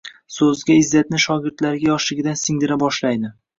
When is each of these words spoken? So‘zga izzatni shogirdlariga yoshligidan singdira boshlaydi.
So‘zga 0.37 0.77
izzatni 0.83 1.19
shogirdlariga 1.27 1.93
yoshligidan 1.93 2.43
singdira 2.47 2.81
boshlaydi. 2.89 3.35